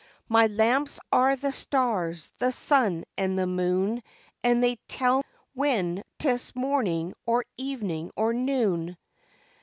My 0.27 0.47
lamps 0.47 0.99
are 1.11 1.35
the 1.35 1.51
stars, 1.51 2.33
the 2.39 2.51
sun 2.51 3.03
and 3.19 3.37
the 3.37 3.45
moon, 3.45 4.01
And 4.43 4.63
they 4.63 4.77
tell 4.87 5.23
when 5.53 6.01
'tis 6.17 6.55
morning 6.55 7.13
or 7.27 7.45
evening 7.57 8.09
or 8.15 8.33
noon. 8.33 8.97